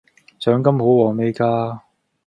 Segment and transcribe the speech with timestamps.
[0.39, 1.83] 獎金好禾味架!